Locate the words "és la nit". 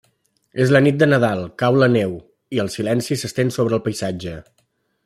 0.63-0.97